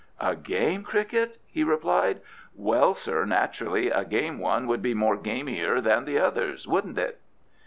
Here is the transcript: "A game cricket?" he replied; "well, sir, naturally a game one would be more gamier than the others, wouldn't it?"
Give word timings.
"A 0.19 0.35
game 0.35 0.81
cricket?" 0.83 1.37
he 1.45 1.63
replied; 1.63 2.21
"well, 2.55 2.95
sir, 2.95 3.23
naturally 3.23 3.91
a 3.91 4.03
game 4.03 4.39
one 4.39 4.65
would 4.65 4.81
be 4.81 4.95
more 4.95 5.15
gamier 5.15 5.79
than 5.79 6.05
the 6.05 6.17
others, 6.17 6.67
wouldn't 6.67 6.97
it?" 6.97 7.19